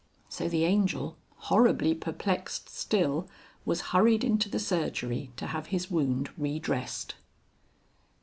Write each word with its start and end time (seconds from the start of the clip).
So 0.29 0.49
the 0.49 0.63
Angel, 0.65 1.15
horribly 1.35 1.93
perplexed 1.93 2.69
still, 2.69 3.29
was 3.65 3.81
hurried 3.93 4.23
into 4.23 4.49
the 4.49 4.57
surgery 4.57 5.31
to 5.37 5.45
have 5.45 5.67
his 5.67 5.91
wound 5.91 6.31
re 6.39 6.57
dressed. 6.57 7.13